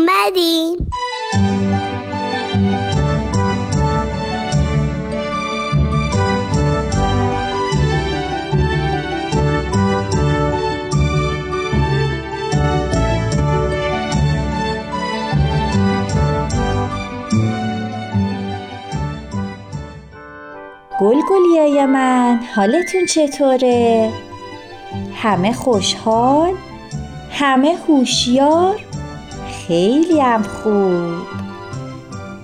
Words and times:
اومدیم 0.00 0.76
گل 21.00 21.20
گلیای 21.30 21.86
من 21.86 22.40
حالتون 22.54 23.06
چطوره؟ 23.06 24.12
همه 25.14 25.52
خوشحال؟ 25.52 26.54
همه 27.30 27.76
هوشیار؟ 27.88 28.89
خیلی 29.70 30.20
هم 30.20 30.42
خوب. 30.42 31.26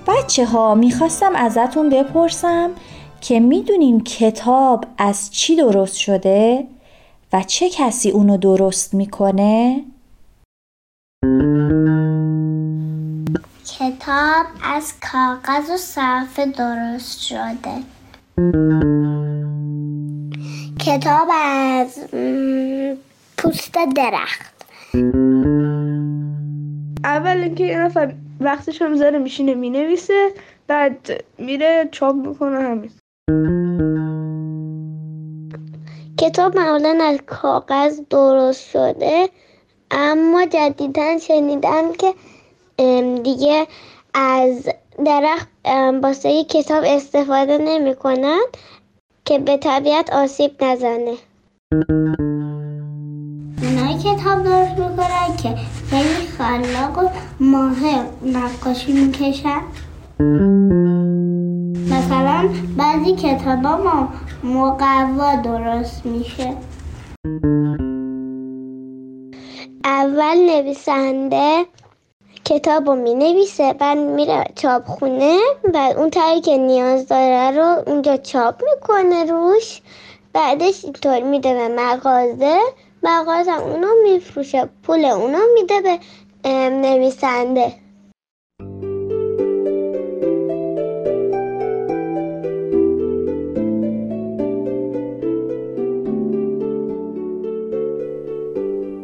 بچه 0.07 0.45
ها 0.45 0.75
می‌خواستم 0.75 1.35
ازتون 1.35 1.89
بپرسم 1.89 2.69
که 3.21 3.39
می‌دونین 3.39 4.03
کتاب 4.03 4.85
از 4.97 5.31
چی 5.31 5.55
درست 5.55 5.97
شده 5.97 6.67
و 7.33 7.43
چه 7.43 7.69
کسی 7.69 8.09
اونو 8.09 8.37
درست 8.37 8.93
می‌کنه؟ 8.93 9.83
کتاب 13.79 14.45
از 14.63 14.93
کاغذ 15.11 15.69
و 15.69 15.77
صرفه 15.77 16.45
درست 16.45 17.21
شده. 17.21 17.83
کتاب 20.79 21.27
از 21.31 21.99
پوست 23.37 23.77
درخت. 23.95 24.57
اول 27.03 27.37
اینکه 27.37 27.63
یه 27.63 27.77
نفر 27.77 28.13
وقتش 28.39 28.81
هم 28.81 28.95
زره 28.95 29.17
میشینه 29.17 29.53
می‌نویسه 29.53 30.31
بعد 30.67 31.23
میره 31.37 31.89
چاپ 31.91 32.15
می‌کنه 32.15 32.59
همین. 32.59 32.91
کتاب 36.19 36.57
معمولا 36.57 36.99
از 37.01 37.19
کاغذ 37.25 37.99
درست 38.09 38.69
شده 38.69 39.29
اما 39.91 40.45
جدیدا 40.45 41.17
شنیدم 41.17 41.93
که 41.93 42.13
دیگه 43.23 43.67
از 44.13 44.69
درخت 45.05 45.47
واسه 46.03 46.43
کتاب 46.43 46.83
استفاده 46.87 47.57
نمی 47.57 47.95
که 49.25 49.39
به 49.39 49.57
طبیعت 49.57 50.13
آسیب 50.13 50.63
نزنه. 50.63 51.13
کتاب 54.17 54.43
درست 54.43 54.79
می‌کنن 54.79 55.35
که 55.43 55.55
خیلی 55.89 56.27
خلاق 56.37 56.97
و 56.97 57.09
ماهر 57.39 58.05
نقاشی 58.25 58.93
می‌کشن. 58.93 59.61
مثلا 61.91 62.49
بعضی 62.77 63.15
کتاب 63.15 63.57
ما 63.57 64.09
مقوا 64.43 65.35
درست 65.35 66.05
میشه. 66.05 66.53
اول 69.83 70.37
نویسنده 70.37 71.65
کتاب 72.45 72.89
رو 72.89 72.95
می 72.95 73.13
نویسه 73.15 73.73
بعد 73.73 73.97
میره 73.97 74.43
چاپخونه 74.55 75.37
و 75.73 75.93
اون 75.97 76.09
تایی 76.09 76.41
که 76.41 76.57
نیاز 76.57 77.07
داره 77.07 77.57
رو 77.57 77.83
اونجا 77.87 78.17
چاپ 78.17 78.63
می‌کنه 78.63 79.25
روش. 79.25 79.81
بعدش 80.33 80.83
اینطور 80.83 81.23
میده 81.23 81.53
به 81.53 81.67
مغازه. 81.67 82.59
مغازه 83.07 83.61
اونو 83.61 83.87
میفروشه. 84.03 84.69
پول 84.83 85.05
اونو 85.05 85.37
میده 85.53 85.81
به 85.81 85.99
نویسنده. 86.69 87.73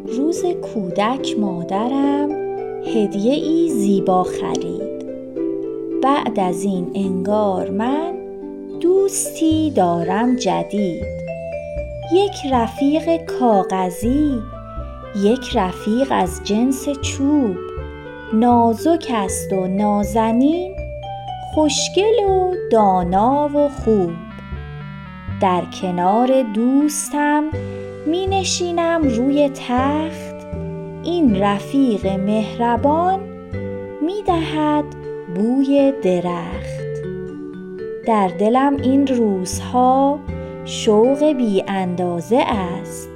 روز 0.06 0.44
کودک 0.44 1.38
مادرم 1.38 2.30
هدیه 2.86 3.32
ای 3.32 3.70
زیبا 3.70 4.22
خرید. 4.22 5.04
بعد 6.02 6.40
از 6.40 6.64
این 6.64 6.90
انگار 6.94 7.70
من 7.70 8.14
دوستی 8.80 9.70
دارم 9.70 10.36
جدید. 10.36 11.13
یک 12.12 12.52
رفیق 12.52 13.24
کاغذی 13.38 14.42
یک 15.16 15.56
رفیق 15.56 16.08
از 16.10 16.40
جنس 16.44 16.88
چوب. 16.88 17.56
نازک 18.32 19.12
است 19.14 19.52
و 19.52 19.66
نازنین 19.66 20.76
خوشگل 21.54 22.24
و 22.28 22.54
دانا 22.70 23.50
و 23.54 23.68
خوب. 23.68 24.10
در 25.40 25.62
کنار 25.82 26.42
دوستم 26.42 27.44
می 28.06 28.26
نشینم 28.26 29.02
روی 29.02 29.48
تخت. 29.48 30.34
این 31.02 31.36
رفیق 31.36 32.06
مهربان 32.06 33.20
می 34.02 34.22
دهد 34.26 34.84
بوی 35.34 35.92
درخت. 36.02 36.84
در 38.06 38.28
دلم 38.28 38.76
این 38.76 39.06
روزها 39.06 40.18
شوق 40.64 41.24
بی 41.24 41.64
اندازه 41.68 42.44
است. 42.48 43.10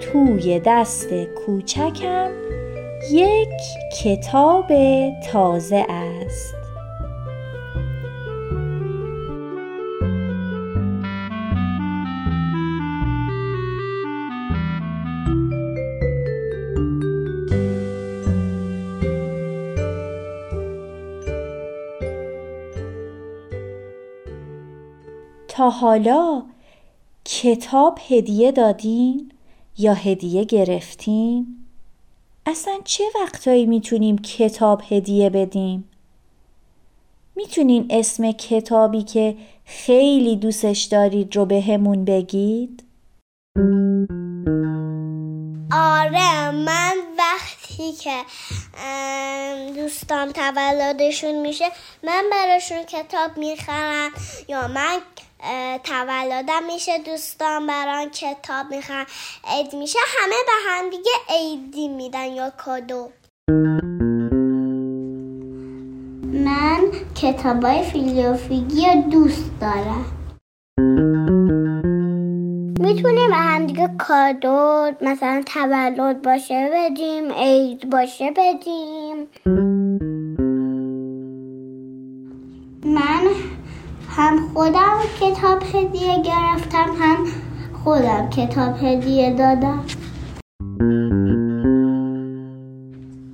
توی 0.00 0.60
دست 0.66 1.08
کوچکم 1.14 2.30
یک 3.12 3.48
کتاب 4.02 4.66
تازه 5.32 5.86
است. 5.88 6.54
تا 25.48 25.70
حالا 25.70 26.42
کتاب 27.46 27.98
هدیه 28.08 28.52
دادین 28.52 29.32
یا 29.78 29.94
هدیه 29.94 30.44
گرفتین؟ 30.44 31.46
اصلا 32.46 32.74
چه 32.84 33.04
وقتایی 33.22 33.66
می‌تونیم 33.66 34.18
کتاب 34.18 34.82
هدیه 34.88 35.30
بدیم؟ 35.30 35.90
می‌تونین 37.36 37.86
اسم 37.90 38.32
کتابی 38.32 39.02
که 39.02 39.36
خیلی 39.64 40.36
دوستش 40.36 40.82
دارید 40.82 41.36
رو 41.36 41.46
به 41.46 41.78
بگید؟ 42.06 42.84
آره 45.72 46.50
من 46.50 46.94
وقتی 47.18 47.92
که 47.92 48.22
دوستان 49.76 50.32
تولدشون 50.32 51.40
میشه 51.40 51.64
من 52.04 52.24
براشون 52.32 52.82
کتاب 52.82 53.38
می‌خرم 53.38 54.10
یا 54.48 54.68
من 54.68 55.00
تولدم 55.84 56.66
میشه 56.66 56.98
دوستان 56.98 57.66
بران 57.66 58.10
کتاب 58.10 58.66
می‌خوان 58.70 59.06
عید 59.44 59.74
میشه 59.74 59.98
همه 60.18 60.36
به 60.46 60.52
هم 60.70 60.90
دیگه 60.90 61.10
عیدی 61.28 61.88
میدن 61.88 62.26
یا 62.26 62.50
کادو. 62.50 63.08
من 66.32 66.80
کتابای 67.14 67.82
فیلوفیگی 67.82 68.86
دوست 69.10 69.50
دارم. 69.60 70.04
می‌تونیم 72.80 73.30
به 73.30 73.36
هم 73.36 73.66
دیگه 73.66 73.90
کادو 73.98 74.90
مثلا 75.00 75.42
تولد 75.46 76.22
باشه 76.22 76.70
بدیم 76.74 77.32
عید 77.32 77.90
باشه 77.90 78.30
بدیم. 78.36 79.05
کتاب 85.20 85.62
هدیه 85.74 86.22
گرفتم 86.22 86.88
هم 87.00 87.26
خودم 87.84 88.30
کتاب 88.30 88.84
هدیه 88.84 89.30
دادم. 89.30 89.84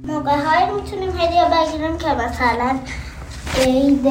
موقع 0.09 0.37
های 0.37 0.75
می‌تونیم 0.75 1.11
هدیه 1.11 1.45
بگیریم 1.53 1.99
که 1.99 2.07
مثلا 2.09 2.79
عید 3.67 4.07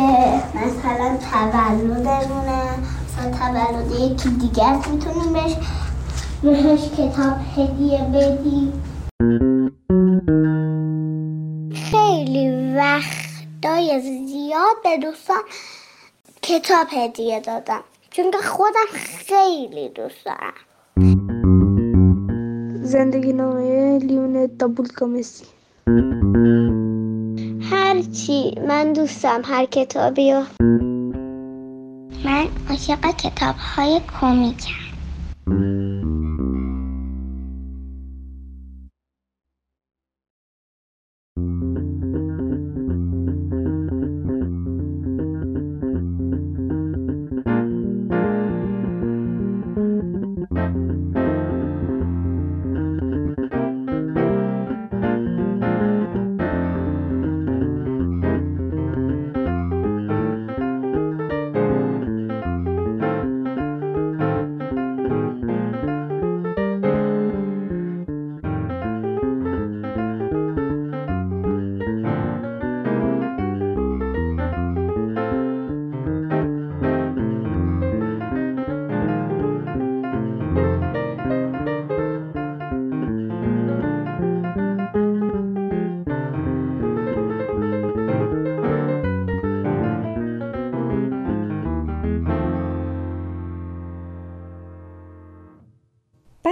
مثلا 0.56 1.18
تولدمونه 1.32 2.62
مثلا 3.06 3.32
تولد 3.32 3.92
یکی 4.00 4.30
دیگر 4.30 4.76
می‌تونیم 4.92 5.34
بهش 5.34 5.56
بهش 6.44 6.90
کتاب 6.90 7.38
هدیه 7.58 8.02
بدیم. 8.14 8.74
خیلی 11.92 12.76
وقتای 12.76 14.02
زیاد 14.02 14.76
به 14.84 14.98
دوستان 14.98 15.42
کتاب 16.52 16.88
هدیه 16.92 17.40
دادم. 17.40 17.84
چون 18.10 18.32
که 18.32 18.38
خودم 18.38 18.88
خیلی 18.94 19.90
دوست 19.90 20.26
دارم. 20.26 20.54
زندگی 22.84 23.34
نامه 23.34 24.00
لیون 24.00 24.50
دابول 24.60 24.88
کامسی 24.88 25.46
هر 27.62 28.02
چی 28.02 28.56
من 28.68 28.94
دوستم 28.94 29.42
هر 29.46 29.66
کتابی 29.66 30.34
رو. 30.34 30.44
من 32.26 32.48
عاشق 32.70 33.16
کتاب 33.16 33.56
های 33.56 34.02
کمیکم. 34.22 35.81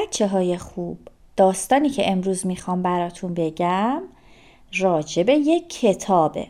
بچه 0.10 0.28
های 0.28 0.58
خوب 0.58 0.98
داستانی 1.38 1.90
که 1.90 2.12
امروز 2.12 2.46
می‌خوام 2.46 2.82
براتون 2.82 3.34
بگم 3.34 4.02
راجب 4.80 5.30
یک 5.30 5.70
کتابه. 5.70 6.48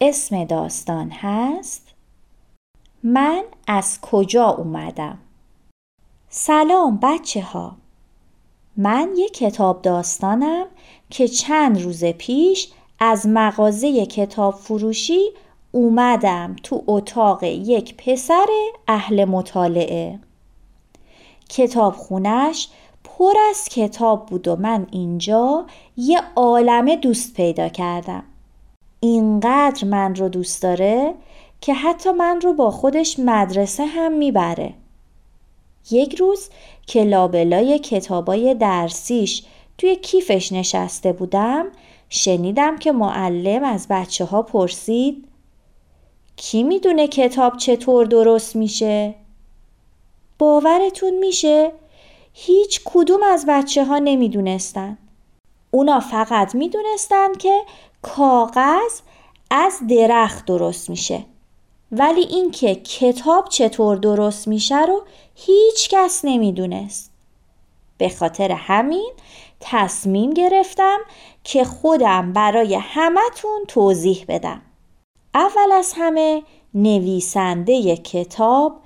اسم 0.00 0.44
داستان 0.44 1.10
هست 1.10 1.94
من 3.02 3.44
از 3.66 4.00
کجا 4.00 4.48
اومدم؟ 4.48 5.18
سلام 6.28 6.98
بچه 7.02 7.42
ها 7.42 7.76
من 8.76 9.10
یک 9.16 9.32
کتاب 9.32 9.82
داستانم 9.82 10.66
که 11.10 11.28
چند 11.28 11.82
روز 11.82 12.04
پیش 12.04 12.68
از 12.98 13.26
مغازه 13.26 14.06
کتاب 14.06 14.54
فروشی 14.54 15.20
اومدم 15.72 16.56
تو 16.62 16.84
اتاق 16.86 17.42
یک 17.42 17.96
پسر 17.96 18.46
اهل 18.88 19.24
مطالعه. 19.24 20.25
کتاب 21.48 21.94
خونش 21.94 22.68
پر 23.04 23.34
از 23.50 23.64
کتاب 23.68 24.26
بود 24.26 24.48
و 24.48 24.56
من 24.56 24.86
اینجا 24.90 25.66
یه 25.96 26.20
عالمه 26.36 26.96
دوست 26.96 27.34
پیدا 27.34 27.68
کردم 27.68 28.22
اینقدر 29.00 29.84
من 29.84 30.14
رو 30.14 30.28
دوست 30.28 30.62
داره 30.62 31.14
که 31.60 31.74
حتی 31.74 32.10
من 32.10 32.40
رو 32.40 32.52
با 32.52 32.70
خودش 32.70 33.18
مدرسه 33.18 33.86
هم 33.86 34.12
می‌بره 34.12 34.74
یک 35.90 36.14
روز 36.14 36.48
که 36.86 37.04
لابلای 37.04 37.78
کتابای 37.78 38.54
درسیش 38.54 39.44
توی 39.78 39.96
کیفش 39.96 40.52
نشسته 40.52 41.12
بودم 41.12 41.66
شنیدم 42.08 42.78
که 42.78 42.92
معلم 42.92 43.64
از 43.64 43.86
بچه 43.90 44.24
ها 44.24 44.42
پرسید 44.42 45.28
کی 46.36 46.62
می‌دونه 46.62 47.08
کتاب 47.08 47.56
چطور 47.56 48.06
درست 48.06 48.56
میشه؟ 48.56 49.14
باورتون 50.38 51.18
میشه؟ 51.18 51.72
هیچ 52.32 52.80
کدوم 52.84 53.22
از 53.22 53.44
بچه 53.48 53.84
ها 53.84 53.98
نمی‌دونستن. 53.98 54.98
اونا 55.70 56.00
فقط 56.00 56.54
می‌دونستن 56.54 57.34
که 57.34 57.62
کاغذ 58.02 59.00
از 59.50 59.78
درخت 59.90 60.44
درست 60.44 60.90
میشه. 60.90 61.24
ولی 61.92 62.20
اینکه 62.20 62.74
کتاب 62.74 63.48
چطور 63.48 63.96
درست 63.96 64.48
میشه 64.48 64.84
رو 64.84 65.02
هیچ 65.34 65.88
کس 65.88 66.20
نمی‌دونست. 66.24 67.10
به 67.98 68.08
خاطر 68.08 68.52
همین 68.52 69.12
تصمیم 69.60 70.30
گرفتم 70.30 70.98
که 71.44 71.64
خودم 71.64 72.32
برای 72.32 72.74
همتون 72.74 73.64
توضیح 73.68 74.24
بدم. 74.28 74.62
اول 75.34 75.72
از 75.72 75.92
همه 75.96 76.42
نویسنده 76.74 77.96
کتاب 77.96 78.80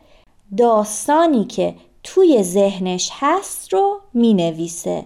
داستانی 0.56 1.44
که 1.44 1.74
توی 2.02 2.42
ذهنش 2.42 3.10
هست 3.14 3.72
رو 3.72 4.00
می 4.14 4.34
نویسه 4.34 5.04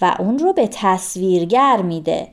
و 0.00 0.16
اون 0.18 0.38
رو 0.38 0.52
به 0.52 0.68
تصویرگر 0.72 1.82
میده 1.82 2.28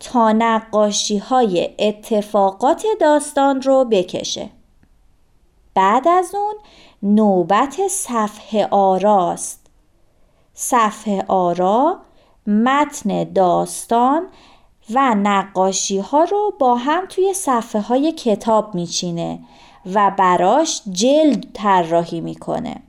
تا 0.00 0.32
نقاشی 0.32 1.18
های 1.18 1.70
اتفاقات 1.78 2.86
داستان 3.00 3.62
رو 3.62 3.84
بکشه. 3.84 4.50
بعد 5.74 6.08
از 6.08 6.34
اون 6.34 6.54
نوبت 7.02 7.88
صفحه 7.90 8.66
آراست. 8.70 9.66
صفحه 10.54 11.24
آرا 11.28 11.98
متن 12.46 13.24
داستان 13.24 14.26
و 14.90 15.14
نقاشی 15.14 15.98
ها 15.98 16.24
رو 16.24 16.54
با 16.58 16.74
هم 16.74 17.06
توی 17.06 17.34
صفحه 17.34 17.80
های 17.80 18.12
کتاب 18.12 18.74
میچینه 18.74 19.38
و 19.94 20.12
براش 20.18 20.82
جلد 20.92 21.46
طراحی 21.54 22.20
می‌کنه. 22.20 22.82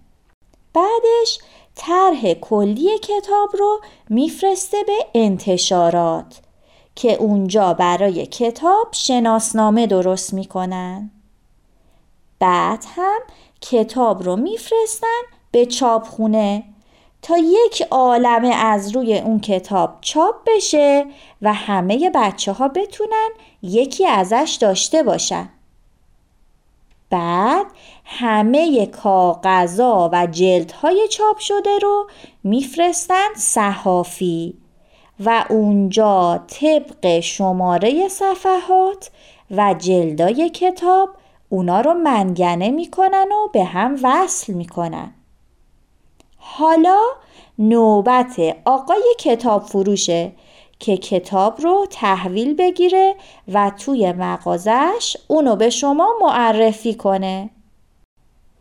بعدش 0.74 1.39
طرح 1.75 2.33
کلی 2.33 3.00
کتاب 3.00 3.50
رو 3.59 3.81
میفرسته 4.09 4.77
به 4.88 5.06
انتشارات 5.15 6.42
که 6.95 7.13
اونجا 7.13 7.74
برای 7.74 8.25
کتاب 8.25 8.88
شناسنامه 8.92 9.88
درست 9.88 10.33
می‌کنن. 10.33 11.12
بعد 12.39 12.86
هم 12.95 13.19
کتاب 13.62 14.24
رو 14.24 14.36
میفرستن 14.36 15.21
به 15.51 15.65
چاپخونه 15.65 16.63
تا 17.21 17.38
یک 17.38 17.88
عالمه 17.92 18.47
از 18.47 18.95
روی 18.95 19.18
اون 19.18 19.39
کتاب 19.39 19.97
چاپ 20.01 20.36
بشه 20.47 21.06
و 21.42 21.53
همه 21.53 22.12
بچه 22.15 22.51
ها 22.51 22.68
بتونن 22.68 23.30
یکی 23.61 24.07
ازش 24.07 24.57
داشته 24.61 25.04
باشن. 25.04 25.49
بعد 27.16 27.66
همه 28.06 28.86
کاغذا 28.86 30.10
و 30.14 30.28
جلدهای 30.28 31.07
چاپ 31.07 31.38
شده 31.40 31.80
رو 31.81 32.07
میفرستن 32.44 33.28
صحافی 33.36 34.57
و 35.19 35.45
اونجا 35.50 36.44
طبق 36.48 37.19
شماره 37.19 38.07
صفحات 38.07 39.12
و 39.52 39.76
جلدای 39.80 40.50
کتاب 40.50 41.10
اونا 41.50 41.81
رو 41.81 41.94
منگنه 41.94 42.69
می‌کنن 42.69 43.28
و 43.31 43.48
به 43.54 43.64
هم 43.64 43.95
وصل 44.04 44.54
می‌کنن. 44.54 45.14
حالا 46.38 47.00
نوبت 47.60 48.40
آقای 48.66 49.16
کتاب 49.19 49.64
فروشه 49.64 50.31
که 50.80 50.98
کتاب 50.98 51.62
رو 51.62 51.88
تحویل 51.90 52.54
بگیره 52.54 53.16
و 53.54 53.72
توی 53.80 54.12
مغازش 54.12 55.18
اونو 55.28 55.56
به 55.56 55.70
شما 55.70 56.14
معرفی 56.22 56.94
کنه 56.94 57.50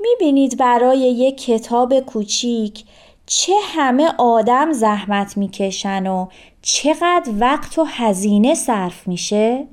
می‌بینید 0.00 0.58
برای 0.58 0.98
یک 0.98 1.44
کتاب 1.44 2.00
کوچیک 2.00 2.84
چه 3.26 3.52
همه 3.62 4.12
آدم 4.18 4.72
زحمت 4.72 5.36
می‌کشن 5.36 6.06
و 6.06 6.26
چقدر 6.62 7.32
وقت 7.40 7.78
و 7.78 7.84
هزینه 7.84 8.54
صرف 8.54 9.08
میشه؟ 9.08 9.66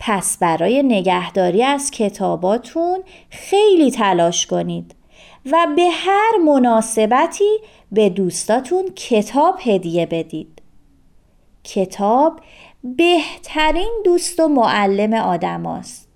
پس 0.00 0.38
برای 0.38 0.82
نگهداری 0.82 1.62
از 1.62 1.90
کتاباتون 1.90 3.02
خیلی 3.30 3.90
تلاش 3.90 4.46
کنید 4.46 4.94
و 5.52 5.66
به 5.76 5.88
هر 5.92 6.32
مناسبتی 6.46 7.58
به 7.92 8.08
دوستاتون 8.08 8.84
کتاب 8.96 9.54
هدیه 9.60 10.06
بدید. 10.06 10.57
کتاب 11.68 12.40
بهترین 12.84 14.02
دوست 14.04 14.40
و 14.40 14.48
معلم 14.48 15.14
آدم 15.14 15.66
است. 15.66 16.07